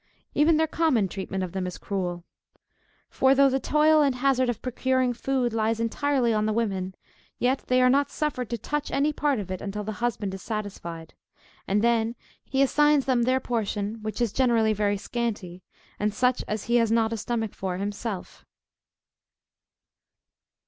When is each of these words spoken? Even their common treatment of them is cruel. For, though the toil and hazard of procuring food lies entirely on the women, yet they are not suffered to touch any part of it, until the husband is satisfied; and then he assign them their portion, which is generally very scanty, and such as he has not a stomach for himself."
Even 0.33 0.57
their 0.57 0.65
common 0.65 1.07
treatment 1.07 1.43
of 1.43 1.51
them 1.51 1.67
is 1.67 1.77
cruel. 1.77 2.23
For, 3.11 3.35
though 3.35 3.49
the 3.51 3.59
toil 3.59 4.01
and 4.01 4.15
hazard 4.15 4.49
of 4.49 4.59
procuring 4.59 5.13
food 5.13 5.53
lies 5.53 5.79
entirely 5.79 6.33
on 6.33 6.47
the 6.47 6.53
women, 6.53 6.95
yet 7.37 7.65
they 7.67 7.83
are 7.83 7.87
not 7.89 8.09
suffered 8.09 8.49
to 8.49 8.57
touch 8.57 8.89
any 8.89 9.13
part 9.13 9.39
of 9.39 9.51
it, 9.51 9.61
until 9.61 9.83
the 9.83 9.91
husband 10.01 10.33
is 10.33 10.41
satisfied; 10.41 11.13
and 11.67 11.83
then 11.83 12.15
he 12.43 12.63
assign 12.63 13.01
them 13.01 13.21
their 13.21 13.39
portion, 13.39 14.01
which 14.01 14.21
is 14.21 14.33
generally 14.33 14.73
very 14.73 14.97
scanty, 14.97 15.61
and 15.99 16.15
such 16.15 16.43
as 16.47 16.63
he 16.63 16.77
has 16.77 16.91
not 16.91 17.13
a 17.13 17.17
stomach 17.17 17.53
for 17.53 17.77
himself." 17.77 18.43